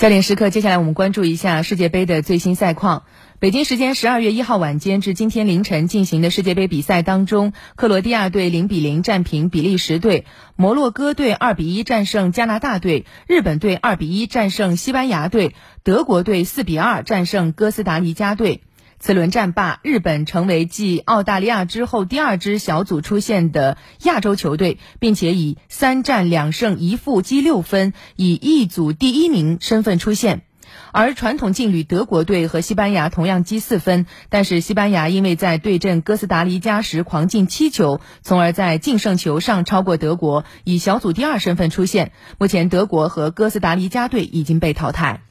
[0.00, 3.02] 焦点时刻，接下来我们关注一下世界杯的最新赛况。
[3.38, 10.24] 北京时间十二月一号晚间至今天凌晨进行的世界杯比赛当中，克罗地亚队零比零战平比利时队，
[10.56, 18.62] 摩洛哥队二比一战胜加拿大队，日本队二比一战胜西班牙队，德国队四比二战胜哥斯达黎加队。
[19.00, 30.42] 此轮战罢，日本成为继澳大利亚之后第二支小组出现的亚洲球队，并且以三战两胜一负积六分，以一组第一名身份出现。
[30.92, 42.12] 而传统劲旅德国队和西班牙同样积四分，但是西班牙因为在对阵哥斯达黎加时狂进七球，从而在净胜球上超过德国，以小组第二身份出现。
[42.38, 45.22] 目前，德国和哥斯达黎加队已经被淘汰。